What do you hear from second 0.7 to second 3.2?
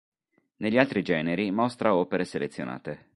altri generi mostra opere selezionate.